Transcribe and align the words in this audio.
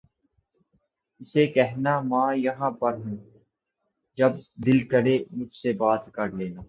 اسے 1.21 1.47
کہنا 1.47 1.99
ماں 2.01 2.35
یہاں 2.35 2.71
پر 2.71 2.93
ہوں 2.93 3.15
جب 4.17 4.31
دل 4.55 4.87
کرے 4.87 5.17
تو 5.19 5.37
مجھ 5.37 5.53
سے 5.53 5.73
بات 5.73 6.11
کر 6.13 6.27
لینا 6.29 6.59